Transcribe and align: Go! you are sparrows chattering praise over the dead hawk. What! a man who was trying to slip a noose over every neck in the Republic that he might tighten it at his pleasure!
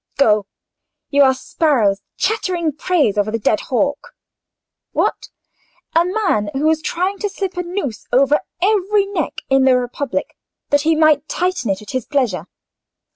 Go! 0.17 0.47
you 1.11 1.21
are 1.21 1.35
sparrows 1.35 2.01
chattering 2.17 2.71
praise 2.71 3.19
over 3.19 3.29
the 3.29 3.37
dead 3.37 3.59
hawk. 3.69 4.15
What! 4.93 5.29
a 5.95 6.05
man 6.05 6.49
who 6.53 6.63
was 6.63 6.81
trying 6.81 7.19
to 7.19 7.29
slip 7.29 7.55
a 7.55 7.61
noose 7.61 8.07
over 8.11 8.39
every 8.63 9.05
neck 9.05 9.41
in 9.47 9.65
the 9.65 9.77
Republic 9.77 10.35
that 10.71 10.81
he 10.81 10.95
might 10.95 11.27
tighten 11.29 11.69
it 11.69 11.83
at 11.83 11.91
his 11.91 12.07
pleasure! 12.07 12.47